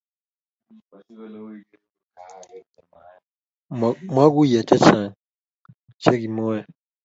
[4.15, 5.07] mokuye chichang
[6.01, 6.61] che kimwae